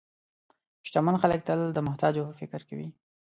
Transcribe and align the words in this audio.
شتمن 0.87 1.15
خلک 1.23 1.39
تل 1.47 1.59
د 1.73 1.77
محتاجو 1.87 2.27
په 2.29 2.33
فکر 2.41 2.61
کې 2.67 2.73
وي. 2.79 2.87